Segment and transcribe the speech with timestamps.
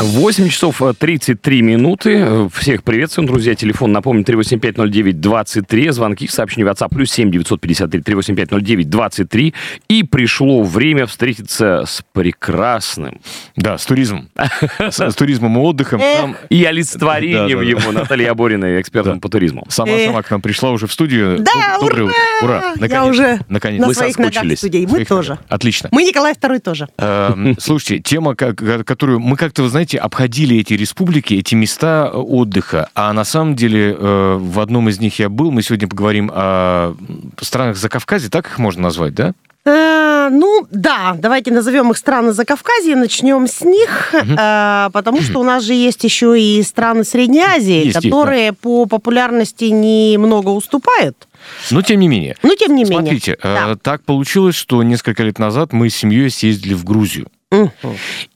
[0.00, 2.48] 8 часов 33 минуты.
[2.54, 3.56] Всех приветствуем, друзья.
[3.56, 5.90] Телефон, напомню, 3850923.
[5.90, 9.54] Звонки, сообщения WhatsApp, плюс 7 953 3850923.
[9.88, 13.20] И пришло время встретиться с прекрасным.
[13.56, 14.30] Да, с туризмом.
[14.78, 16.00] С, с туризмом и отдыхом.
[16.48, 17.68] И олицетворением Да, да, да.
[17.68, 19.20] его, Наталья Борина, экспертом Да.
[19.20, 19.64] по туризму.
[19.68, 21.40] Сама-сама к нам пришла уже в студию.
[21.40, 22.12] Да, ура!
[22.42, 22.74] Ура!
[22.88, 24.84] Я уже на Мы своих ногах студии.
[24.84, 25.30] Мы Своих тоже.
[25.30, 25.44] ногах.
[25.48, 25.88] Отлично.
[25.90, 26.86] Мы Николай II тоже.
[26.98, 32.88] Эм, Слушайте, тема, которую мы как-то, вы знаете, обходили эти республики, эти места э, отдыха,
[32.94, 35.50] а на самом деле э, в одном из них я был.
[35.50, 36.94] Мы сегодня поговорим о
[37.40, 39.32] странах Закавказья, так их можно назвать, да?
[39.64, 45.44] Э, ну, да, давайте назовем их страны Закавказья, начнем с них, э, потому что у
[45.44, 51.28] нас же есть еще и страны Средней Азии, Есть, которые по популярности немного уступают.
[51.70, 52.36] Но тем не менее.
[52.42, 52.98] Но тем не менее.
[53.00, 53.76] Смотрите, э, Да.
[53.76, 57.28] так получилось, что несколько лет назад мы с семьей съездили в Грузию.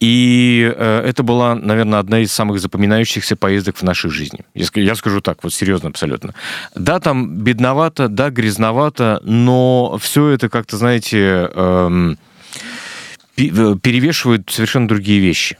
[0.01, 4.41] И э, это была, наверное, одна из самых запоминающихся поездок в нашей жизни.
[4.55, 6.35] Я, я скажу так, вот серьезно абсолютно.
[6.75, 12.19] Да, там бедновато, да, грязновато, но все это как-то, знаете, эм,
[13.37, 15.59] э, перевешивают совершенно другие вещи.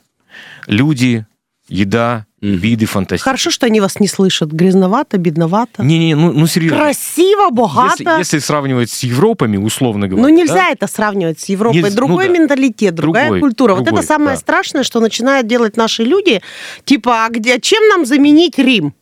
[0.67, 1.27] Люди,
[1.73, 2.57] еда, Мгм.
[2.57, 3.25] виды фантастики.
[3.25, 4.51] Хорошо, что они вас не слышат.
[4.51, 5.83] Грязновато, бедновато.
[5.85, 6.79] Не-не, ну, ну серьезно.
[6.79, 8.03] Красиво, богато.
[8.03, 10.29] Если, если сравнивать с Европами, условно говоря.
[10.29, 11.83] Ну, нельзя да, это сравнивать с Европой.
[11.83, 12.41] Нельзя, другой ну да.
[12.41, 13.75] менталитет, другая Другой, культура.
[13.75, 14.41] вот другой, это самое да.
[14.41, 16.43] страшное, что начинают делать наши люди.
[16.85, 18.93] Типа, а где, чем нам заменить Рим?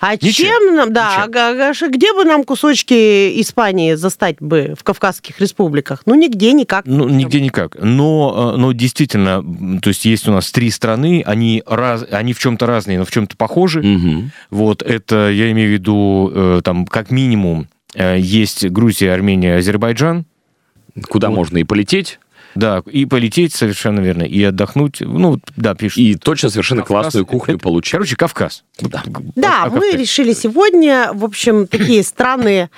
[0.00, 1.86] А Ничем, чем нам, да, ничем.
[1.86, 6.02] а где бы нам кусочки Испании застать бы в Кавказских республиках?
[6.06, 6.86] Ну, нигде, никак.
[6.86, 7.76] Ну, нигде никак.
[7.80, 9.42] Но, э, но действительно,
[9.80, 13.10] то есть есть у нас три страны, они, раз, они в чем-то разные, но в
[13.10, 13.82] чем-то похожи.
[13.82, 14.30] Мгм.
[14.50, 20.26] Вот это, я имею в виду, э, там, как минимум, э, есть Грузия, Армения, Азербайджан.
[21.08, 22.20] Куда можно и полететь,
[22.54, 25.00] Да, и полететь совершенно верно, и отдохнуть.
[25.00, 25.98] Ну, да, пишут.
[25.98, 27.02] и точно совершенно Кавказ.
[27.04, 27.92] классную кухню Это, получить.
[27.92, 28.64] Короче, Кавказ.
[28.80, 29.02] Да,
[29.62, 29.96] О- о мы Кавказе.
[29.98, 32.70] решили сегодня, в общем, такие страны...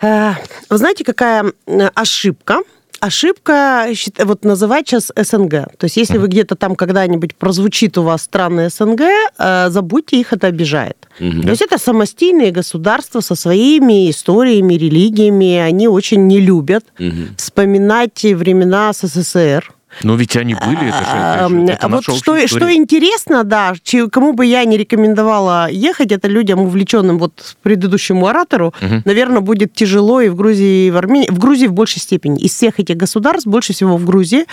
[0.00, 0.32] Э,
[0.70, 2.60] Вы знаете, какая э, ошибка?
[3.02, 3.88] Ошибка
[4.24, 5.50] вот называть сейчас СНГ.
[5.76, 9.00] То есть если вы где-то там когда-нибудь прозвучит у вас страны СНГ,
[9.38, 11.08] э, забудьте их, это обижает.
[11.18, 11.42] Мгм.
[11.42, 15.56] То есть это самостийные государства со своими историями, религиями.
[15.56, 17.34] Они очень не любят Мгм.
[17.36, 19.72] вспоминать времена СССР.
[20.02, 23.44] Но ведь они были, это же, это же- Эм, это вот наша что, что интересно,
[23.44, 23.74] да,
[24.10, 29.02] кому бы я не рекомендовала ехать, это людям, увлеченным вот предыдущему оратору, Мгм.
[29.04, 31.28] наверное, будет тяжело и в Грузии, и в Армении.
[31.30, 32.40] В Грузии в большей степени.
[32.40, 34.46] Из всех этих государств больше всего в Грузии.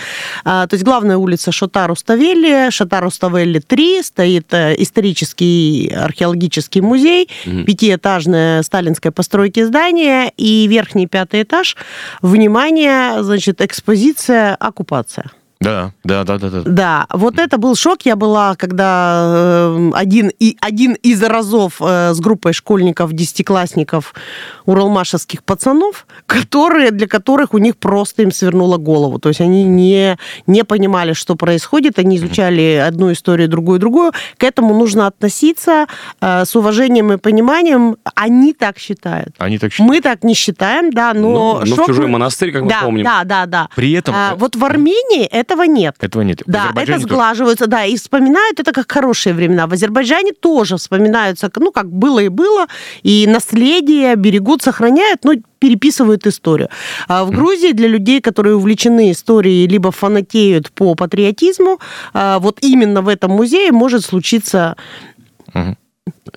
[0.46, 7.66] А, то есть главная улица Шотару-Ставели, Шотару-Ставели 3, стоит э, исторический археологический музей, Мгм.
[7.66, 11.76] пятиэтажное сталинской постройки здание и верхний пятый этаж.
[12.22, 15.29] Внимание, значит, экспозиция «Оккупация».
[15.62, 16.62] Да, да, да, да, да.
[16.66, 18.04] Да, вот это был шок.
[18.04, 24.14] Я была, когда э, один, и, один из разов э, с группой школьников, десятиклассников,
[24.66, 29.20] уралмашевских пацанов, которые, для которых у них просто им свернуло голову.
[29.20, 34.14] То есть они не, не понимали, что происходит, они изучали одну историю, другую, другую.
[34.38, 35.88] К этому нужно относиться
[36.22, 37.98] э, с уважением и пониманием.
[38.16, 39.36] Они так считают.
[39.40, 39.92] Они так считают.
[39.92, 41.60] Мы так не считаем, да, но...
[41.60, 43.04] Ну, ну, в шок чужой мы- монастырь, как мы да, помним.
[43.04, 43.70] Да, да, да.
[43.76, 44.16] При этом...
[44.16, 45.96] А, вот в Армении этого нет.
[46.00, 46.42] Этого нет.
[46.46, 46.86] Да, это
[47.58, 47.68] тоже.
[47.68, 49.68] да, и вспоминают это как хорошие времена.
[49.68, 52.68] В Азербайджане тоже вспоминаются, ну, как было и было,
[53.04, 56.70] и наследие берегут, сохраняют, но переписывают историю.
[57.08, 61.80] А в Грузии для людей, которые увлечены историей, либо фанатеют по патриотизму,
[62.14, 64.76] а, вот именно в этом музее может случиться
[65.54, 65.78] Мгм.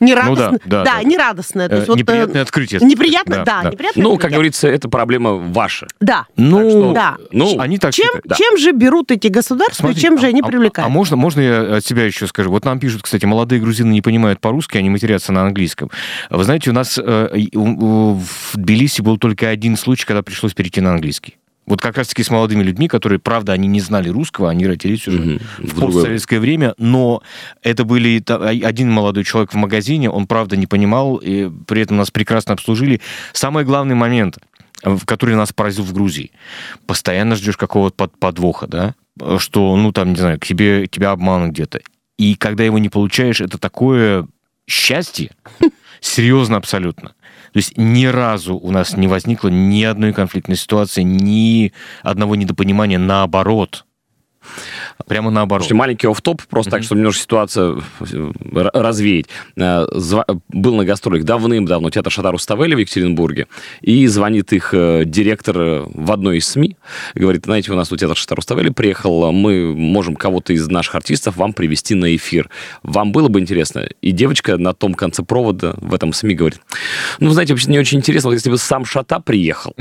[0.00, 1.02] Нерадостно, да, да.
[1.02, 1.68] нерадостное.
[1.68, 2.80] То Э, есть вот, э, неприятное открытие.
[2.82, 3.70] Неприятно, Да, да, да.
[3.70, 4.34] неприятное Ну, как открытие.
[4.36, 5.86] говорится, эта проблема ваша.
[6.00, 6.26] Да.
[6.36, 7.16] Ну, Так что, да.
[7.32, 8.24] ну, они так Чем, считают.
[8.26, 8.34] да.
[8.36, 10.86] чем же берут эти государства, Смотри, и чем же а- они а- привлекают?
[10.86, 12.50] А, можно, можно я от себя еще скажу?
[12.50, 15.90] Вот нам пишут, кстати, молодые грузины не понимают по-русски, они матерятся на английском.
[16.30, 18.22] Вы знаете, у нас э, в
[18.54, 21.36] Тбилиси был только один случай, когда пришлось перейти на английский.
[21.64, 25.18] Вот как раз-таки с молодыми людьми, которые, правда, они не знали русского, они родились уже
[25.20, 25.40] Мгм.
[25.58, 27.22] в постсоветское время, но
[27.62, 31.96] это были а- один молодой человек в магазине, он, правда, не понимал, и при этом
[31.98, 33.00] нас прекрасно обслужили.
[33.32, 34.38] Самый главный момент,
[35.06, 36.32] который нас поразил в Грузии,
[36.86, 38.94] постоянно ждешь какого-то под- подвоха, да,
[39.38, 41.80] что, ну, там, не знаю, к тебе, тебя обманут где-то.
[42.18, 44.26] И когда его не получаешь, это такое
[44.66, 45.30] счастье,
[46.00, 47.12] серьезно абсолютно.
[47.52, 51.72] То есть ни разу у нас не возникло ни одной конфликтной ситуации, ни
[52.02, 53.84] одного недопонимания, наоборот.
[55.06, 55.62] Прямо наоборот.
[55.62, 56.72] Слушайте, маленький офф-топ, просто mm-hmm.
[56.72, 58.32] так, чтобы немножко ситуацию э,
[58.72, 59.26] развеять.
[59.56, 60.24] Э, зва...
[60.48, 63.46] Был на гастролях давным-давно театр Шатару Ставели в Екатеринбурге,
[63.80, 66.76] и звонит их э, директор в одной из СМИ,
[67.14, 71.36] говорит, знаете, у нас тут театр Шатару Ставели приехал, мы можем кого-то из наших артистов
[71.36, 72.48] вам привести на эфир.
[72.82, 73.88] Вам было бы интересно?
[74.00, 76.60] И девочка на том конце провода в этом СМИ говорит,
[77.20, 79.74] ну, знаете, вообще не очень интересно, вот если бы сам Шата приехал.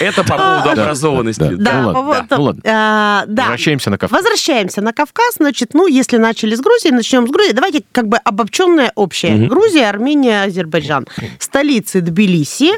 [0.00, 1.54] Это по поводу образованности.
[1.56, 2.60] Да, ну ладно.
[2.64, 4.18] А, Возвращаемся на Кавказ.
[4.20, 5.34] Возвращаемся на Кавказ.
[5.36, 7.52] Значит, ну, если начали с Грузии, начнем с Грузии.
[7.52, 9.46] Давайте как бы обобщенное общее.
[9.48, 11.06] Грузия, Армения, Азербайджан.
[11.38, 12.72] Столицы Тбилиси,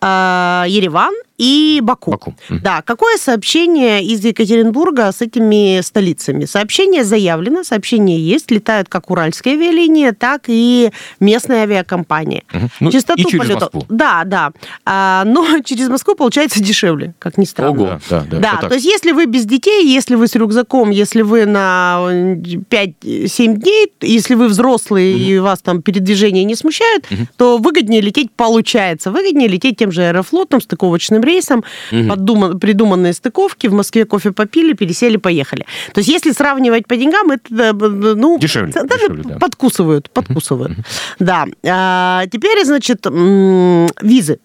[0.00, 2.10] а, Ереван и Баку.
[2.10, 2.34] Баку.
[2.50, 6.44] Да, какое сообщение из Екатеринбурга с этими столицами?
[6.44, 12.44] Сообщение заявлено, сообщение есть, летают как уральские авиалинии, так и местные авиакомпании.
[12.52, 12.68] Угу.
[12.80, 13.60] Ну, Частоту и через полета...
[13.60, 13.86] Москву.
[13.88, 14.52] Да, да.
[14.84, 17.70] А, но через Москву получается дешевле, как ни странно.
[17.70, 18.00] Ого.
[18.10, 21.46] Да, да, да то есть если вы без детей, если вы с рюкзаком, если вы
[21.46, 25.22] на 5-7 дней, если вы взрослые угу.
[25.22, 27.26] и вас там передвижение не смущает, угу.
[27.38, 29.10] то выгоднее лететь получается.
[29.10, 32.08] Выгоднее лететь тем же аэрофлотом, стыковочным рейсом, угу.
[32.08, 35.64] поддуман, придуманные стыковки, в Москве кофе попили, пересели, поехали.
[35.92, 38.38] То есть если сравнивать по деньгам, это, ну...
[38.38, 38.72] Дешевле.
[38.72, 39.38] Да, дешевле да.
[39.38, 40.72] Подкусывают, подкусывают.
[40.72, 40.82] Угу.
[41.20, 41.46] Да.
[41.64, 44.38] А, теперь, значит, визы.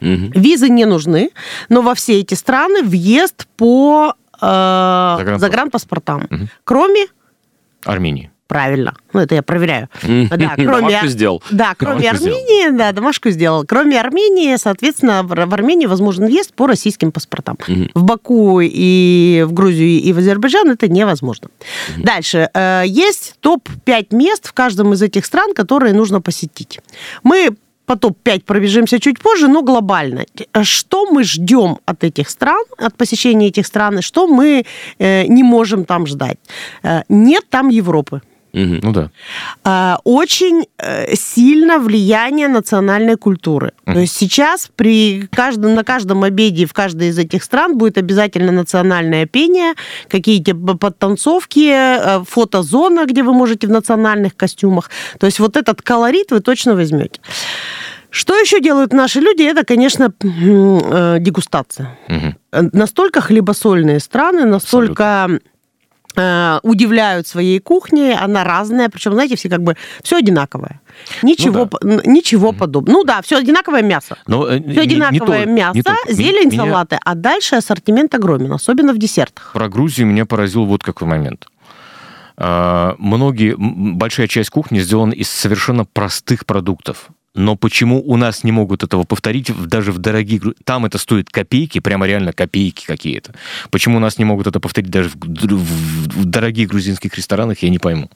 [0.00, 0.32] Угу.
[0.34, 1.30] Визы не нужны,
[1.68, 6.48] но во все эти страны въезд по э, загранпаспортам, угу.
[6.64, 7.06] кроме
[7.84, 8.31] Армении.
[8.52, 8.94] Правильно.
[9.14, 9.88] Ну, это я проверяю.
[10.02, 11.42] Да, кроме, домашку сделал.
[11.50, 12.76] Да, кроме домашку Армении, сделал.
[12.76, 13.64] да, домашку сделал.
[13.66, 17.56] Кроме Армении, соответственно, в, Армении возможен въезд по российским паспортам.
[17.66, 17.88] Угу.
[17.94, 21.48] В Баку и в Грузию и в Азербайджан это невозможно.
[21.96, 22.04] Угу.
[22.04, 22.50] Дальше.
[22.52, 26.80] Э, есть топ-5 мест в каждом из этих стран, которые нужно посетить.
[27.22, 27.56] Мы
[27.86, 30.26] по топ-5 пробежимся чуть позже, но глобально.
[30.62, 34.64] Что мы ждем от этих стран, от посещения этих стран, и что мы
[34.98, 36.38] э, не можем там ждать?
[36.82, 38.20] Э, нет там Европы.
[38.52, 38.80] Угу.
[38.82, 39.10] Ну да.
[39.64, 43.72] А, очень э, сильно влияние национальной культуры.
[43.86, 43.94] Угу.
[43.94, 48.52] То есть сейчас при каждом, на каждом обеде в каждой из этих стран будет обязательно
[48.52, 49.74] национальное пение,
[50.08, 54.90] какие-то подтанцовки, э, фотозона, где вы можете в национальных костюмах.
[55.18, 57.20] То есть вот этот колорит вы точно возьмете.
[58.10, 59.42] Что еще делают наши люди?
[59.42, 61.98] Это, конечно, э, дегустация.
[62.08, 62.68] Угу.
[62.74, 65.51] Настолько хлебосольные страны, настолько Абсолютно
[66.62, 70.80] удивляют своей кухней, она разная, причем, знаете, все как бы все одинаковое.
[71.22, 72.02] Ничего, ну, да.
[72.04, 72.98] ничего подобного.
[72.98, 74.16] Ну да, все одинаковое мясо.
[74.26, 76.64] Но, э, все одинаковое не, не мясо, не зелень, меня...
[76.64, 79.52] салаты, а дальше ассортимент огромен, особенно в десертах.
[79.52, 81.46] Про Грузию меня поразил вот какой момент.
[82.36, 88.52] А, многие, большая часть кухни сделана из совершенно простых продуктов но почему у нас не
[88.52, 90.42] могут этого повторить даже в дорогих...
[90.64, 93.34] Там это стоит копейки, прямо реально копейки какие-то.
[93.70, 97.70] Почему у нас не могут это повторить даже в, в, в дорогих грузинских ресторанах, я
[97.70, 98.10] не пойму.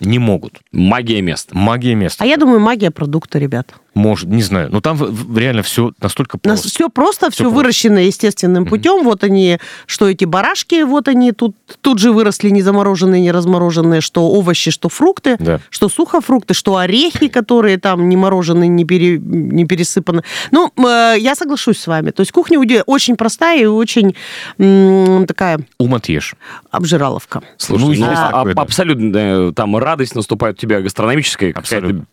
[0.00, 0.60] Не могут.
[0.72, 1.56] Магия места.
[1.56, 2.24] Магия места.
[2.24, 3.74] А я думаю, магия продукта, ребят.
[3.94, 4.68] Может, не знаю.
[4.70, 4.98] Но там
[5.36, 6.68] реально все настолько просто.
[6.68, 8.06] Все просто, все, все выращено просто.
[8.06, 9.00] естественным путем.
[9.00, 9.04] Mm-hmm.
[9.04, 14.00] Вот они, что эти барашки, вот они тут, тут же выросли не замороженные, не размороженные,
[14.00, 15.60] что овощи, что фрукты, да.
[15.70, 20.22] что сухофрукты, что орехи, которые там не мороженые, не, пере, не пересыпаны.
[20.52, 22.10] Ну, э, я соглашусь с вами.
[22.10, 24.14] То есть кухня очень простая и очень
[24.58, 25.60] м, такая...
[25.78, 26.34] Ум отъешь.
[26.70, 27.42] Обжираловка.
[27.56, 28.62] Слушай, ну, а, такое, да.
[28.62, 31.52] абсолютно там радость наступает у тебя гастрономическая.
[31.52, 32.04] Абсолютно.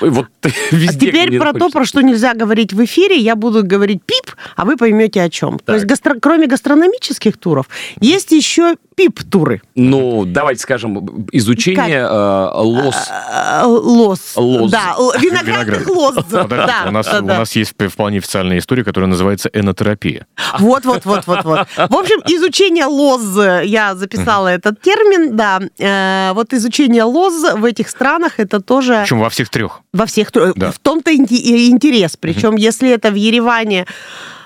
[0.00, 0.28] Вот
[0.70, 4.02] везде, а теперь теперь про то, про что нельзя говорить в эфире, я буду говорить
[4.04, 5.58] пип, а вы поймете о чем.
[5.58, 5.66] Так.
[5.66, 6.16] То есть гастро...
[6.20, 7.66] кроме гастрономических туров,
[8.00, 9.60] есть еще пип-туры.
[9.74, 13.10] Ну, давайте скажем, изучение э, лос.
[13.10, 14.32] Э, лос.
[14.36, 14.70] Лоз.
[14.70, 16.16] Да, виноградных лоз.
[16.30, 20.26] Да, у, нас, у нас есть вполне официальная история, которая называется энотерапия.
[20.58, 21.68] Вот, вот, вот, вот, вот.
[21.76, 23.22] В общем, изучение лоз,
[23.64, 25.60] я записала этот термин, да.
[25.78, 29.00] Э, вот изучение лоз в этих странах, это тоже...
[29.02, 29.82] Причем во всех трех.
[29.96, 30.30] Во всех.
[30.32, 30.70] Да.
[30.70, 32.16] В том-то интерес.
[32.16, 33.86] Причем, если это в Ереване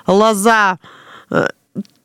[0.07, 0.79] лоза
[1.29, 1.47] э,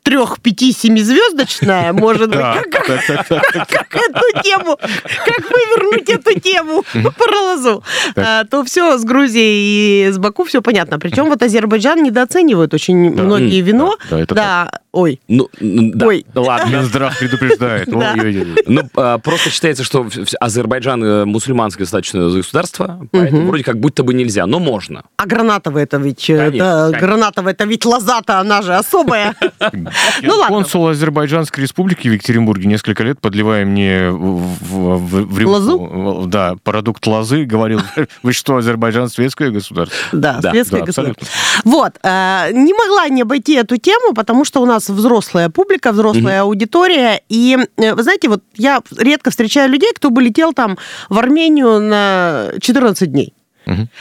[0.07, 7.83] трех, пяти, семизвездочная, может быть, как эту тему, как вывернуть эту тему про лозу,
[8.15, 11.01] а, то все с Грузией и с Баку все понятно.
[11.01, 13.97] Причем вот Азербайджан недооценивают очень многие вино.
[14.29, 15.21] Да, ой.
[15.27, 16.25] Ну, да, ой.
[16.37, 16.77] ладно.
[16.77, 17.89] Минздрав предупреждает.
[17.89, 20.07] Ну, а, просто считается, что
[20.39, 25.03] Азербайджан э, мусульманское достаточно государство, поэтому вроде как будто бы нельзя, но можно.
[25.17, 29.35] А гранатовая это ведь, э, гранатовая это ведь лоза-то, она же особая.
[30.23, 30.57] Ну ладно.
[30.57, 36.25] Консул Азербайджанской республики в Екатеринбурге несколько лет, подливая мне в, в- Лозу?
[36.27, 37.81] да, продукт лозы, говорил,
[38.23, 39.97] вы что, Азербайджан светское государство?
[40.13, 41.27] Да, Да, светское да, государство.
[41.65, 41.95] Вот.
[42.03, 47.21] э, Не могла не обойти эту тему, потому что у нас взрослая публика, взрослая аудитория.
[47.29, 51.81] И, э, вы знаете, вот я редко встречаю людей, кто бы летел там в Армению
[51.81, 53.33] на 14 дней.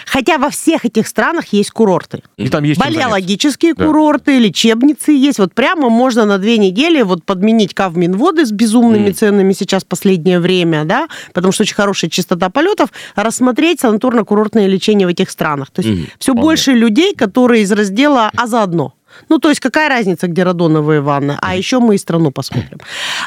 [0.05, 2.21] Хотя во всех этих странах есть курорты.
[2.37, 2.79] И там есть.
[2.79, 3.85] Балеологические Да.
[3.85, 5.39] курорты, лечебницы есть.
[5.39, 10.85] Вот прямо можно на две недели вот подменить Кавминводы с безумными ценами сейчас последнее время,
[10.85, 15.71] да, потому что очень хорошая частота полетов, рассмотреть санаторно-курортное лечение в этих странах.
[15.71, 16.07] То есть Мгм.
[16.19, 16.41] все Вполне.
[16.41, 18.93] больше людей, которые из раздела «А заодно».
[19.29, 21.37] Ну, то есть какая разница, где радоновые ванны?
[21.41, 22.79] А еще мы и страну посмотрим.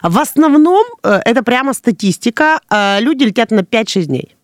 [0.03, 2.61] В основном э, это прямо статистика.
[2.71, 4.35] э, Люди летят на 5-6 дней.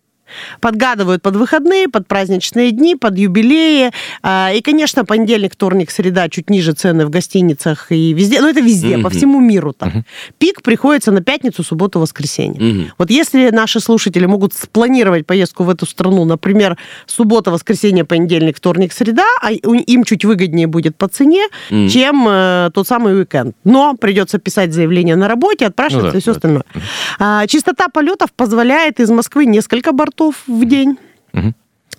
[0.61, 3.91] Подгадывают под выходные, под праздничные дни, под юбилеи.
[4.23, 8.41] А, И, конечно, понедельник, вторник, среда чуть ниже цены в гостиницах и везде.
[8.41, 9.09] Ну, это везде, по Мгм.
[9.09, 9.91] всему миру так.
[10.37, 12.61] Пик приходится на пятницу, субботу, воскресенье.
[12.61, 12.91] Мгм.
[12.97, 18.93] Вот если наши слушатели могут спланировать поездку в эту страну, например, суббота, воскресенье, понедельник, вторник,
[18.93, 21.89] среда, а им чуть выгоднее будет по цене, Мгм.
[21.89, 23.55] чем э, тот самый уикенд.
[23.63, 26.35] Но придется писать заявление на работе, отпрашиваться Ну да, и все да.
[26.37, 26.63] остальное.
[27.19, 30.97] А, частота полетов позволяет из Москвы несколько бортов в день.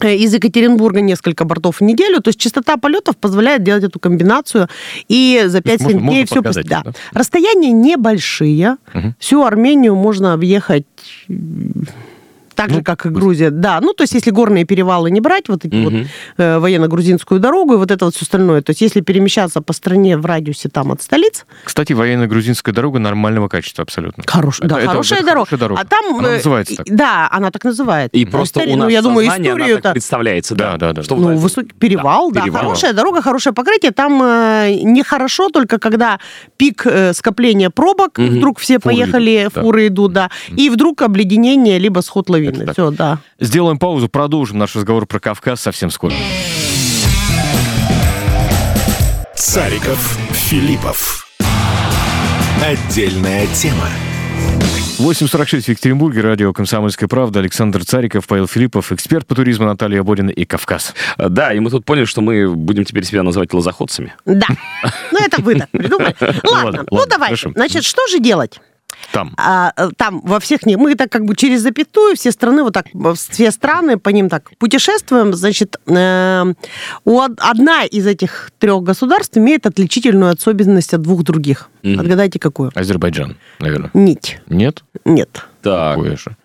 [0.01, 2.21] Э, Из Екатеринбурга несколько бортов в неделю.
[2.21, 4.69] То есть частота полетов позволяет делать эту комбинацию.
[5.09, 6.35] И за То есть 5-7 можно- дней можно все...
[6.43, 6.83] подгадать, Да.
[6.85, 6.93] да?
[7.19, 8.77] Расстояния небольшие.
[8.93, 9.15] Мгм.
[9.19, 10.85] Всю Армению можно объехать
[12.57, 13.51] так же, Ну, как и Грузия.
[13.51, 16.07] Да, ну, то есть, если горные перевалы не брать, вот эти вот Мгм.
[16.39, 20.17] э, военно-грузинскую дорогу и вот это вот все остальное, то есть, если перемещаться по стране
[20.17, 24.25] в радиусе там от столиц, Кстати, военно-грузинская дорога нормального качества абсолютно.
[24.27, 25.47] Хорош, Это- да, это- хорошая, это дорога.
[25.47, 25.81] хорошая дорога.
[25.81, 26.17] А там...
[26.19, 26.87] Она э, называется так.
[26.89, 28.17] Да, она так называется.
[28.19, 30.73] И Ну, просто история- у нас ну, я думаю, историю так представляется, да.
[30.73, 31.03] Да, да, да.
[31.03, 32.63] Что Ну, вот- высокий перевал, да, перевал.
[32.63, 33.93] хорошая дорога, хорошее покрытие.
[33.93, 36.19] Там э, нехорошо только когда
[36.57, 38.37] пик э, скопления пробок, Мгм.
[38.37, 39.61] вдруг все Фуры поехали, идут, да.
[39.63, 42.46] фуры идут, да, и вдруг обледенение, либо сход лавины.
[42.53, 42.73] Так.
[42.73, 43.19] Все, да.
[43.39, 46.15] Сделаем паузу, продолжим наш разговор про Кавказ совсем скоро.
[49.35, 51.27] Цариков, Филиппов.
[52.63, 53.89] Отдельная тема.
[54.99, 60.31] 8.46 в Екатеринбурге, радио «Комсомольская правда», Александр Цариков, Павел Филиппов, эксперт по туризму Наталья Борина
[60.31, 60.95] и Кавказ.
[61.19, 64.15] Да, и мы тут поняли, что мы будем теперь себя называть лозоходцами.
[64.25, 64.47] Да.
[65.13, 66.17] Ну, это вы так придумали.
[66.51, 67.53] Ладно, ну хорошо.
[67.55, 68.59] Значит, что же делать?
[69.13, 69.35] Там.
[69.37, 72.87] А, там во всех не мы так как бы через запятую все страны вот так
[73.15, 76.45] все страны по ним так путешествуем значит э,
[77.05, 82.01] у од- одна из этих трех государств имеет отличительную особенность от двух других Мгм.
[82.01, 83.91] отгадайте какую Азербайджан, наверное.
[83.95, 84.83] нить Нет?
[85.05, 86.37] нет Так, Какое же?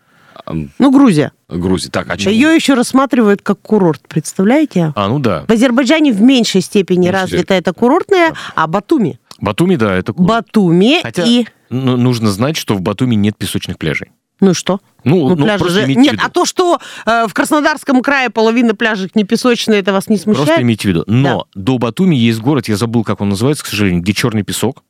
[0.80, 1.90] ну Грузия Грузия.
[1.90, 2.32] Так, а чем?
[2.34, 5.46] ее еще рассматривают как курорт представляете А, ну да.
[5.48, 10.14] в Азербайджане в меньшей степени Меньшей развита это курортная а Батуми Батуми, да, это...
[10.14, 10.30] круто.
[10.30, 14.12] Батуми Хотя и ну, нужно знать, что в Батуми нет песочных пляжей.
[14.40, 15.88] ну и что Ну, Ну, ну, пляжи же...
[15.88, 16.24] Нет, виду.
[16.26, 20.48] а то, что э, в Краснодарском крае половина пляжей не песочные, это вас не смущает?
[20.48, 21.04] Просто имейте в виду.
[21.08, 24.84] Но до Батуми есть город, я забыл, как он называется, к сожалению, где черный песок.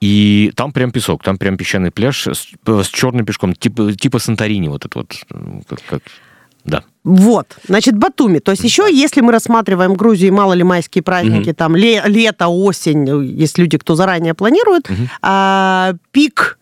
[0.00, 4.68] И там прям песок, там прям песчаный пляж с, с черным пешком, типа, типа Санторини,
[4.68, 5.14] вот это вот.
[5.68, 6.08] Как, как- Да.
[7.04, 8.38] Вот, значит, Батуми.
[8.38, 13.06] То есть еще, если мы рассматриваем Грузию, мало ли майские праздники, там ле- лето, осень,
[13.08, 14.88] э, есть люди, кто заранее планирует,
[15.20, 16.58] а, пик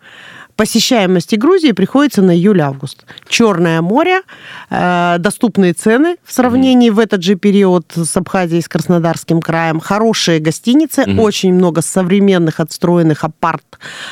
[0.57, 3.05] посещаемости Грузии приходится на июль-август.
[3.29, 4.23] Черное море,
[4.71, 10.39] э, доступные цены в сравнении в этот же период с Абхазией, с Краснодарским краем, хорошие
[10.39, 13.65] гостиницы, очень много современных отстроенных апарт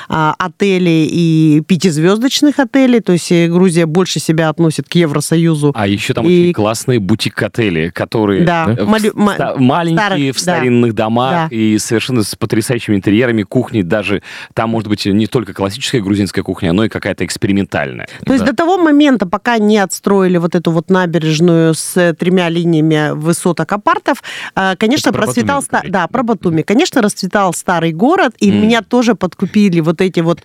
[0.08, 5.72] а, и пятизвездочных отелей, то есть э, Грузия больше себя относит к Евросоюзу.
[5.74, 10.06] А еще там И- очень классные бутик-отели, которые Да, э, в малю- ма- ста- маленькие,
[10.06, 10.56] старых, в да.
[10.56, 11.56] старинных домах Да.
[11.56, 14.22] и совершенно с потрясающими интерьерами, кухней даже.
[14.54, 18.08] Там может быть не только классическая грузинская кухня, но и какая-то экспериментальная.
[18.24, 18.52] То есть Да.
[18.52, 23.70] до того момента, пока не отстроили вот эту вот набережную с э, тремя линиями высоток
[23.72, 24.22] апартов,
[24.54, 25.60] э, конечно, про процветал...
[25.60, 25.82] Батуми ста-.
[25.90, 26.62] Да, про Батуми.
[26.62, 28.62] Конечно, расцветал старый город, и Мгм.
[28.62, 30.40] меня тоже подкупили вот эти вот,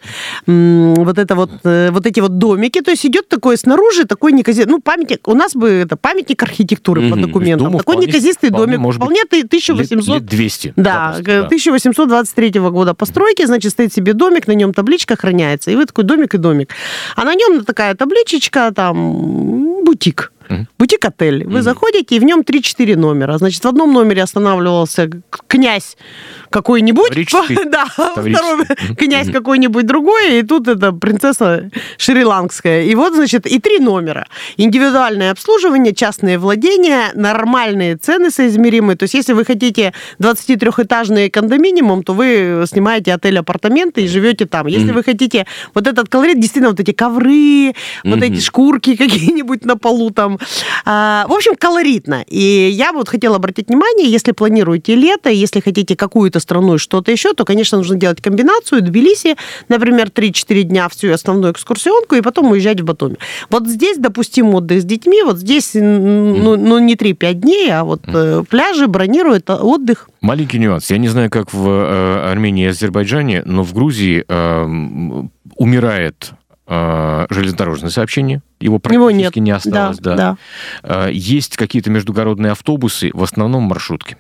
[0.48, 2.82] вот это вот, э, вот эти вот домики.
[2.82, 7.02] То есть идет такой снаружи, такой неказистый, ну, памятник, у нас бы это памятник архитектуры
[7.02, 7.10] по.
[7.16, 7.66] То есть документам.
[7.68, 10.16] дому Такой вполне- неказистый вполне домик, может вполне ты- Лет, 1800...
[10.16, 10.74] лет 200.
[10.76, 15.86] Да, к- 1823 года постройки, значит, стоит себе домик, на нем табличка охраняется, и вы
[15.86, 16.70] такой домик и домик.
[17.16, 20.32] А на нем такая табличечка, там, бутик.
[20.78, 21.44] Бутик-отель.
[21.48, 23.38] Вы заходите, и в нем 3-4 номера.
[23.38, 25.10] Значит, в одном номере останавливался
[25.48, 25.98] князь
[26.56, 27.12] какой-нибудь.
[27.66, 28.66] Да, второй
[28.98, 32.84] князь какой-нибудь другой, и тут это принцесса шри-ланкская.
[32.84, 34.28] И вот, значит, и три номера.
[34.58, 38.96] Индивидуальное обслуживание, частные владения, нормальные цены соизмеримые.
[38.96, 44.68] То есть, если вы хотите 23-этажный кондоминиум, то вы снимаете отель-апартаменты и живете там.
[44.68, 49.76] Если вы хотите вот этот колорит, действительно, вот эти ковры, вот эти шкурки какие-нибудь на
[49.78, 50.40] полу там.
[50.86, 52.24] А, в общем, колоритно.
[52.28, 57.12] И я вот хотела обратить внимание, если планируете лето, если хотите какую-то страну и что-то
[57.12, 58.82] еще, то, конечно, нужно делать комбинацию.
[58.82, 59.36] Тбилиси,
[59.68, 63.18] например, 3-4 дня всю основную экскурсионку, и потом уезжать в Батуми.
[63.50, 68.02] Вот здесь допустим отдых с детьми, вот здесь, ну, ну не 3-5 дней, а вот
[68.08, 70.10] э, пляжи бронируют а, отдых.
[70.22, 70.90] Маленький нюанс.
[70.92, 74.66] Я не знаю, как в э, Армении и Азербайджане, но в Грузии э,
[75.56, 76.32] умирает
[76.68, 78.42] э, железнодорожное сообщение.
[78.60, 79.36] Его практически Его нет.
[79.36, 79.98] не осталось.
[79.98, 80.38] Да, да.
[80.84, 81.08] Да.
[81.08, 84.18] Э, есть какие-то междугородные автобусы, в основном маршрутки.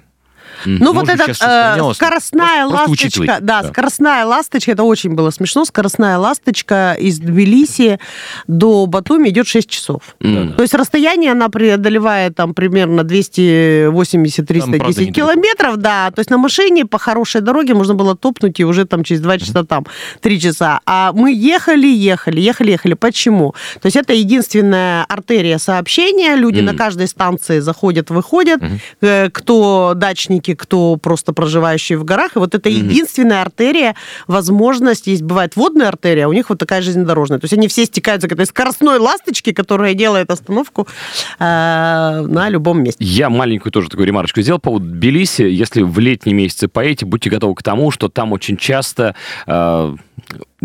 [0.65, 5.65] Ну, вот эта э, скоростная просто, ласточка, да, да, скоростная ласточка, это очень было смешно,
[5.65, 7.99] скоростная ласточка из Тбилиси
[8.47, 10.01] до Батуми идет 6 часов.
[10.19, 10.53] Mm.
[10.53, 16.99] То есть расстояние она преодолевает там примерно 280-310 километров, да, то есть на машине по
[16.99, 19.85] хорошей дороге можно было топнуть и уже там через 2 часа там
[20.21, 20.79] 3 часа.
[20.85, 22.93] А мы ехали, ехали, ехали, ехали.
[22.93, 23.55] Почему?
[23.81, 26.63] То есть это единственная артерия сообщения, люди mm.
[26.63, 29.29] на каждой станции заходят, выходят, mm.
[29.31, 32.35] кто дачники, кто просто проживающие в горах.
[32.35, 32.73] И вот это mm-hmm.
[32.73, 33.95] единственная артерия,
[34.27, 37.39] возможность, есть бывает водная артерия, а у них вот такая железнодорожная.
[37.39, 40.87] То есть они все стекаются к этой скоростной ласточке, которая делает остановку
[41.39, 43.03] э, на любом месте.
[43.03, 45.43] Я маленькую тоже такую ремарочку сделал по поводу Тбилиси.
[45.43, 49.15] Если в летние месяцы поедете, будьте готовы к тому, что там очень часто
[49.47, 49.95] э,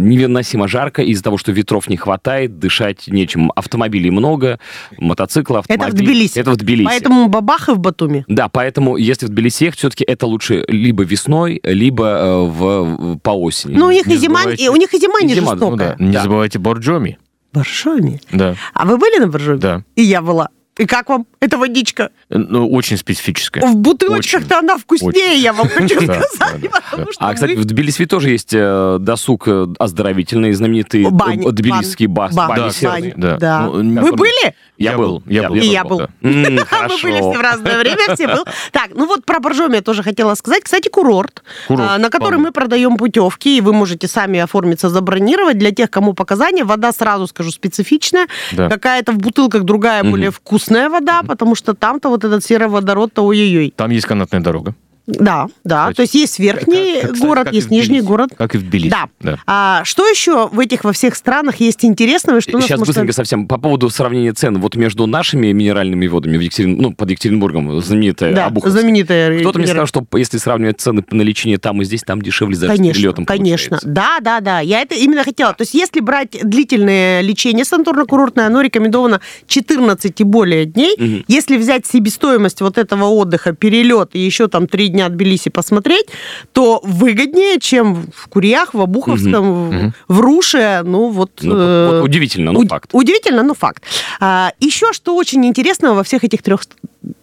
[0.09, 3.53] невыносимо жарко из-за того, что ветров не хватает, дышать нечем.
[3.55, 4.59] Автомобилей много,
[4.99, 5.89] мотоциклов, автомобилей.
[5.89, 6.39] Это в Тбилиси.
[6.39, 6.87] Это в Тбилиси.
[6.87, 8.25] Поэтому бабах и в Батуми.
[8.29, 13.31] Да, поэтому если в Тбилиси ехать, все-таки это лучше либо весной, либо э, в, по
[13.31, 13.77] осени.
[13.77, 14.71] Ну, у них, и зима, забывайте...
[14.71, 15.97] у них и зима не зима, жестокая.
[15.99, 16.05] Ну, да.
[16.05, 16.23] Не да.
[16.23, 17.19] забывайте Борджоми.
[17.53, 18.21] Боржоми?
[18.33, 18.55] Да.
[18.75, 19.59] А вы были на Боржоми?
[19.59, 19.85] Да.
[19.97, 20.49] И я была.
[20.79, 22.11] И как вам эта водичка?
[22.31, 23.67] Ну, очень специфическая.
[23.67, 25.43] В бутылочках-то она вкуснее, очень.
[25.43, 26.71] я вам хочу сказать.
[27.19, 32.33] А, кстати, в Тбилиси тоже есть э, досуг э, оздоровительный, знаменитый э, тбилисский бас.
[32.35, 33.15] Бани.
[33.17, 33.69] Да.
[33.73, 34.55] Ну, Вы были?
[34.81, 35.23] Я был.
[35.27, 35.57] Я был.
[35.57, 36.03] И я был.
[36.23, 36.33] Мы
[37.03, 38.45] были все в разное время, все был.
[38.73, 40.63] Так, ну вот про Боржоми я тоже хотела сказать.
[40.65, 45.59] Кстати, курорт, а, на который мы продаем путевки, и вы можете сами оформиться, забронировать.
[45.59, 48.27] Для тех, кому показания, вода, сразу скажу, специфичная.
[48.57, 53.73] Какая-то в бутылках другая, более вкусная вода, потому что там-то вот этот сероводород-то ой-ой-ой.
[53.77, 54.75] Там есть канатная дорога.
[55.19, 55.91] Да, да.
[55.91, 58.31] Кстати, То есть есть верхний как, город, как есть нижний город.
[58.37, 58.91] Как и в Тбилиси.
[58.91, 59.09] Да.
[59.21, 59.39] да.
[59.47, 62.41] А что еще в этих во всех странах есть интересного?
[62.41, 63.17] Что Сейчас быстренько может...
[63.17, 64.61] совсем по поводу сравнения цен.
[64.61, 66.77] Вот между нашими минеральными водами в Екатерин...
[66.79, 68.83] ну, под Екатеринбургом, знаменитая да, Обуховская.
[68.83, 69.41] знаменитая.
[69.41, 72.67] Кто-то мне сказал, что если сравнивать цены на лечение там и здесь, там дешевле за
[72.67, 74.61] конечно, летом Конечно, да, да, да.
[74.61, 75.53] Я это именно хотела.
[75.53, 80.95] То есть если брать длительное лечение санаторно-курортное, оно рекомендовано 14 и более дней.
[80.95, 81.25] Угу.
[81.29, 86.07] Если взять себестоимость вот этого отдыха, перелет и еще там три дня Тбилиси посмотреть, смотреть,
[86.53, 89.93] то выгоднее, чем в Курьях, в Обуховском, угу.
[90.09, 90.83] в Руше.
[90.85, 92.91] Ну, вот, ну, э, вот удивительно, но факт.
[92.93, 93.83] Удивительно, но факт.
[94.21, 96.63] А, еще что очень интересного во всех этих трех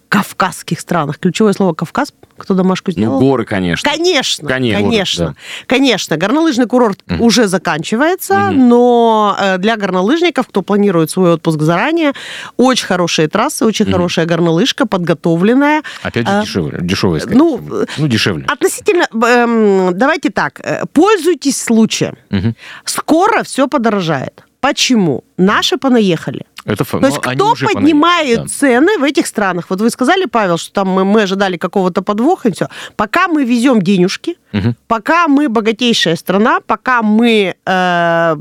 [0.08, 1.18] кавказских странах.
[1.18, 2.12] Ключевое слово Кавказ.
[2.36, 3.20] Кто домашку ну, сделал?
[3.20, 3.90] Ну, горы, конечно.
[3.90, 4.82] Конечно, конечно.
[4.82, 5.64] Конечно, горы, да.
[5.66, 6.16] конечно.
[6.16, 7.18] Горнолыжный курорт mm.
[7.18, 8.52] уже заканчивается, mm-hmm.
[8.52, 12.12] но э, для горнолыжников, кто планирует свой отпуск заранее,
[12.56, 13.92] очень хорошие трассы, очень mm-hmm.
[13.92, 15.82] хорошая горнолыжка, подготовленная.
[16.02, 16.78] Опять же, а, дешевле.
[16.80, 17.60] дешевле ну,
[17.96, 18.44] ну, дешевле.
[18.46, 22.16] Относительно, э, давайте так, э, пользуйтесь случаем.
[22.30, 22.54] Mm-hmm.
[22.84, 24.44] Скоро все подорожает.
[24.60, 25.24] Почему?
[25.36, 26.44] Наши понаехали.
[26.68, 28.46] Это То есть кто поднимает да.
[28.46, 29.66] цены в этих странах?
[29.70, 32.68] Вот вы сказали, Павел, что там мы, мы ожидали какого-то подвоха и все.
[32.94, 34.74] Пока мы везем денежки, угу.
[34.86, 38.36] пока мы богатейшая страна, пока мы э,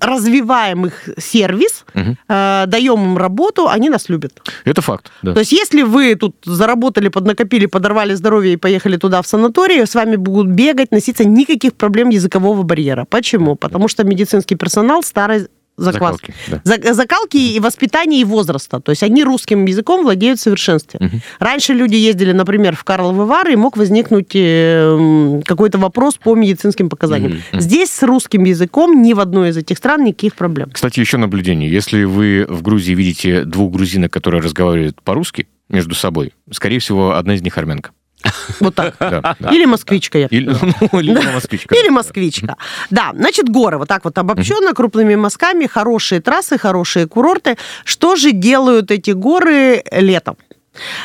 [0.00, 2.16] развиваем их сервис, угу.
[2.28, 4.42] э, даем им работу, они нас любят.
[4.64, 5.10] Это факт.
[5.22, 5.32] Да.
[5.32, 9.94] То есть если вы тут заработали, поднакопили, подорвали здоровье и поехали туда в санаторий, с
[9.94, 13.06] вами будут бегать, носиться никаких проблем языкового барьера.
[13.06, 13.56] Почему?
[13.56, 15.48] Потому что медицинский персонал старый
[15.80, 16.34] закваски.
[16.46, 16.94] Закалки, да.
[16.94, 18.80] закалки и воспитания и возраста.
[18.80, 21.00] То есть они русским языком владеют в совершенстве.
[21.00, 21.20] Угу.
[21.38, 26.88] Раньше люди ездили, например, в Карловы Вары, и мог возникнуть э, какой-то вопрос по медицинским
[26.88, 27.40] показаниям.
[27.52, 27.60] Угу.
[27.60, 30.70] Здесь с русским языком ни в одной из этих стран никаких проблем.
[30.70, 31.70] Кстати, еще наблюдение.
[31.70, 37.34] Если вы в Грузии видите двух грузинок, которые разговаривают по-русски между собой, скорее всего, одна
[37.34, 37.90] из них армянка.
[38.60, 38.94] Вот так.
[39.52, 40.26] Или москвичка я.
[40.26, 40.50] Или,
[40.92, 41.74] ну, или москвичка.
[41.74, 42.56] Или москвичка.
[42.90, 47.56] Да, значит, горы, вот так вот обобщенно, крупными мазками, хорошие трассы, хорошие курорты.
[47.84, 50.36] Что же делают эти горы летом?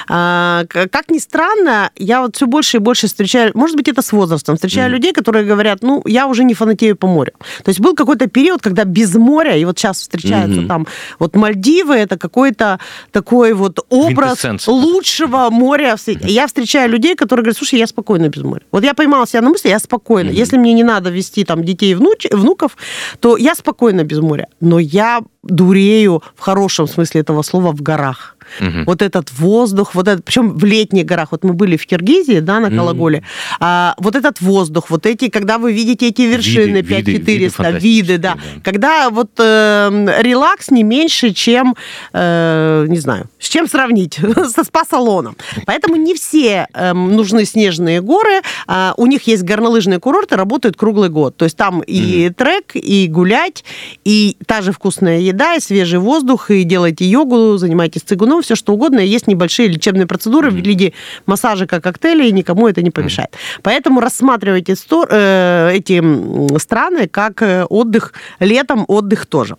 [0.07, 4.11] А, как ни странно, я вот все больше и больше встречаю, может быть, это с
[4.11, 4.93] возрастом, встречаю mm-hmm.
[4.93, 7.33] людей, которые говорят, ну, я уже не фанатею по морю.
[7.63, 10.67] То есть был какой-то период, когда без моря, и вот сейчас встречаются mm-hmm.
[10.67, 10.87] там,
[11.19, 12.79] вот Мальдивы, это какой-то
[13.11, 15.95] такой вот образ лучшего моря.
[15.95, 16.27] Mm-hmm.
[16.29, 18.63] Я встречаю людей, которые говорят, слушай, я спокойно без моря.
[18.71, 20.29] Вот я поймала себя на мысли, я спокойно.
[20.29, 20.33] Mm-hmm.
[20.41, 22.25] Если мне не надо вести там детей и внуч...
[22.31, 22.77] внуков,
[23.19, 24.47] то я спокойно без моря.
[24.59, 28.34] Но я дурею в хорошем смысле этого слова в горах.
[28.59, 28.83] Угу.
[28.85, 32.59] Вот этот воздух, вот этот, причем в летних горах, вот мы были в Киргизии, да,
[32.59, 33.25] на Калаголе, угу.
[33.59, 38.17] а, вот этот воздух, вот эти, когда вы видите эти вершины виды, 5400, виды, виды
[38.17, 41.75] да, да, когда вот э, релакс не меньше, чем,
[42.13, 44.19] э, не знаю, с чем сравнить,
[44.53, 45.35] со спа-салоном.
[45.65, 51.09] Поэтому не все э, нужны снежные горы, э, у них есть горнолыжные курорты, работают круглый
[51.09, 53.63] год, то есть там и трек, и гулять,
[54.03, 58.55] и та же вкусная еда, и свежий воздух, и делайте йогу, занимайтесь цигуном, ну, все
[58.55, 58.99] что угодно.
[58.99, 60.61] Есть небольшие лечебные процедуры mm-hmm.
[60.61, 60.93] в виде
[61.25, 63.31] массажика, коктейлей, и никому это не помешает.
[63.31, 63.59] Mm-hmm.
[63.63, 69.55] Поэтому рассматривайте э, эти страны как э, отдых летом, отдых тоже.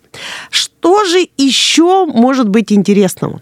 [0.49, 3.41] Что же еще может быть интересного?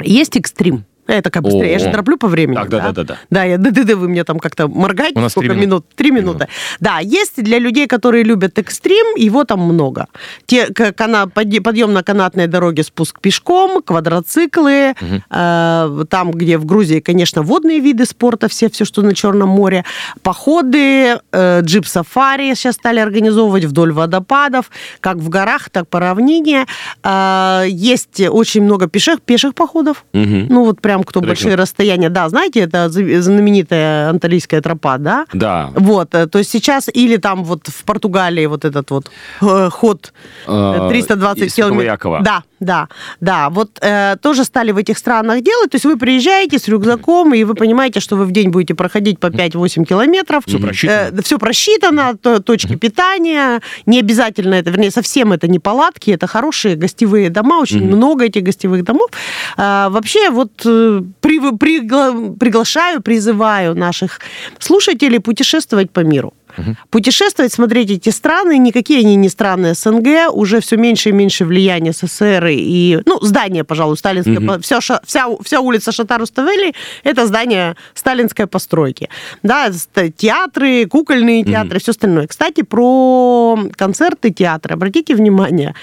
[0.00, 0.84] Есть экстрим.
[1.12, 1.64] Это как быстрее.
[1.64, 1.72] О-о-о.
[1.72, 2.56] Я же тороплю по времени.
[2.56, 3.18] Так, да, да, да, да.
[3.30, 5.18] Да, я ДДД, вы мне там как-то моргаете.
[5.18, 5.86] У нас сколько минут?
[5.94, 6.48] Три минуты.
[6.80, 10.06] Да, есть для людей, которые любят экстрим, его там много.
[10.46, 15.22] Те, кана, подъем на канатной дороге, спуск пешком, квадроциклы, угу.
[15.30, 19.84] э, там, где в Грузии, конечно, водные виды спорта, все, все, что на Черном море,
[20.22, 24.70] походы, э, джип-сафари сейчас стали организовывать вдоль водопадов,
[25.00, 26.66] как в горах, так по равнине.
[27.02, 30.04] Э, есть очень много пеших, пеших походов.
[30.14, 30.46] Угу.
[30.48, 31.28] Ну, вот прям кто Трекинг.
[31.28, 32.08] большие расстояния.
[32.08, 35.26] Да, знаете, это знаменитая анталийская тропа, да?
[35.32, 35.70] Да.
[35.74, 39.10] Вот, э, то есть сейчас или там вот в Португалии вот этот вот
[39.40, 40.12] э, ход
[40.46, 41.84] 320 э, километров.
[41.84, 42.20] Якова.
[42.22, 42.88] Да, да,
[43.20, 43.50] да.
[43.50, 45.70] Вот э, тоже стали в этих странах делать.
[45.70, 49.18] То есть вы приезжаете с рюкзаком, и вы понимаете, что вы в день будете проходить
[49.18, 50.44] по 5-8 километров.
[50.46, 51.18] Все просчитано.
[51.18, 53.60] Э, все просчитано, точки питания.
[53.86, 58.44] Не обязательно это, вернее, совсем это не палатки, это хорошие гостевые дома, очень много этих
[58.44, 59.10] гостевых домов.
[59.56, 64.20] А, вообще вот при, пригла, приглашаю, призываю наших
[64.60, 66.32] слушателей путешествовать по миру.
[66.56, 66.76] Угу.
[66.90, 71.92] Путешествовать, смотреть эти страны, никакие они не страны СНГ, уже все меньше и меньше влияния
[71.92, 74.60] СССР и, ну, здание, пожалуй, сталинское, угу.
[74.60, 79.08] вся, вся, вся улица Шатару-Ставели– это здание сталинской постройки.
[79.42, 79.70] Да,
[80.16, 81.80] театры, кукольные театры, угу.
[81.80, 82.26] все остальное.
[82.26, 84.74] Кстати, про концерты, театры.
[84.74, 85.74] Обратите внимание,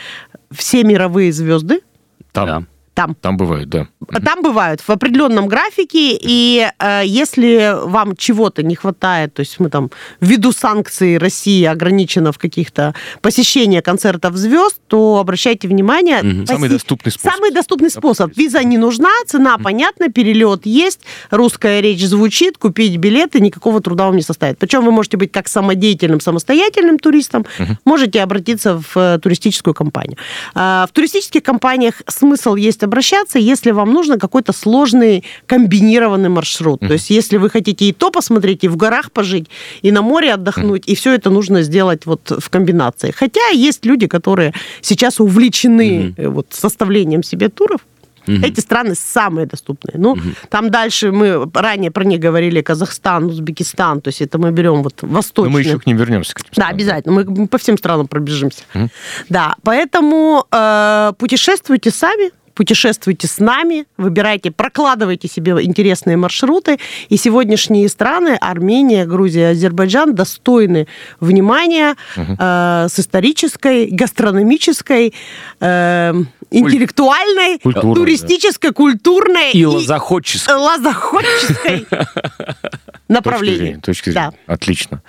[0.52, 1.82] все мировые звезды
[2.32, 2.48] там.
[2.48, 2.64] Да
[3.00, 3.16] там.
[3.16, 3.88] Там бывают, да.
[4.26, 9.70] Там бывают в определенном графике, и э, если вам чего-то не хватает, то есть мы
[9.70, 16.20] там ввиду санкций России ограничена в каких-то посещениях концертов звезд, то обращайте внимание.
[16.20, 16.42] Угу.
[16.42, 16.46] Поси...
[16.48, 17.34] Самый доступный способ.
[17.34, 18.38] Самый доступный способ.
[18.38, 19.64] Виза не нужна, цена угу.
[19.64, 24.58] понятна, перелет есть, русская речь звучит, купить билеты никакого труда вам не составит.
[24.58, 27.78] Причем вы можете быть как самодеятельным, самостоятельным туристом, угу.
[27.86, 30.18] можете обратиться в э, туристическую компанию.
[30.54, 36.82] Э, в туристических компаниях смысл есть обращаться, если вам нужно какой-то сложный комбинированный маршрут.
[36.82, 36.88] Mm-hmm.
[36.88, 39.48] То есть если вы хотите и то посмотреть, и в горах пожить,
[39.84, 40.92] и на море отдохнуть, mm-hmm.
[40.92, 43.12] и все это нужно сделать вот в комбинации.
[43.12, 46.30] Хотя есть люди, которые сейчас увлечены mm-hmm.
[46.30, 47.82] вот составлением себе туров.
[48.30, 48.46] Угу.
[48.46, 49.96] Эти страны самые доступные.
[49.98, 50.22] Ну, угу.
[50.50, 55.02] там дальше мы ранее про них говорили Казахстан, Узбекистан, то есть это мы берем вот
[55.02, 55.52] восточные.
[55.52, 56.34] Но мы еще к ним вернемся.
[56.34, 56.70] К этим странам.
[56.70, 57.24] Да, обязательно.
[57.24, 58.64] Мы по всем странам пробежимся.
[58.76, 58.90] Угу.
[59.30, 66.78] Да, поэтому э, путешествуйте сами, путешествуйте с нами, выбирайте, прокладывайте себе интересные маршруты.
[67.08, 70.86] И сегодняшние страны, Армения, Грузия, Азербайджан, достойны
[71.22, 72.36] внимания угу.
[72.38, 75.14] э, с исторической, гастрономической,
[75.62, 76.14] э,
[76.52, 78.74] интеллектуальной, Культура, туристической, да.
[78.74, 81.88] культурной и, и лазоходческой, лазоходческой
[83.10, 83.76] направлении.
[83.76, 84.32] Точки зрения.
[84.48, 84.54] Да.
[84.54, 85.02] Отлично.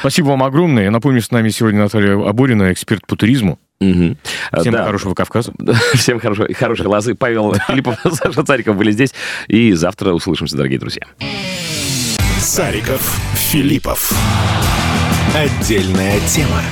[0.00, 0.84] Спасибо вам огромное.
[0.84, 3.58] Я напомню, с нами сегодня Наталья Аборина, эксперт по туризму.
[3.80, 4.16] Угу.
[4.60, 4.84] Всем да.
[4.84, 5.52] хорошего Кавказа.
[5.94, 7.14] Всем хорошего, хорошей лозы.
[7.14, 9.14] Павел Филиппов, Саша Цариков были здесь.
[9.48, 11.02] И завтра услышимся, дорогие друзья.
[12.40, 13.00] Цариков,
[13.34, 14.12] Филиппов.
[15.34, 16.62] Отдельная тема.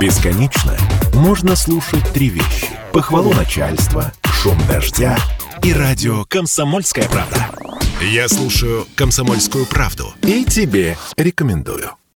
[0.00, 0.76] Бесконечно
[1.14, 2.66] можно слушать три вещи.
[2.92, 5.16] Похвалу начальства, шум дождя
[5.62, 7.81] и радио «Комсомольская правда».
[8.02, 12.01] Я слушаю «Комсомольскую правду» и тебе рекомендую.